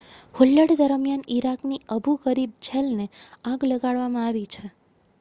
[0.35, 3.09] હુલ્લડ દરમિયાન ઇરાકની Abu Ghraib જેલને
[3.45, 4.65] આગ લગાડવામાં આવી છે